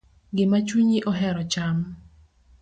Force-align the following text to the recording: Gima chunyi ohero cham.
Gima 0.35 0.59
chunyi 0.67 0.97
ohero 1.11 1.41
cham. 1.53 1.77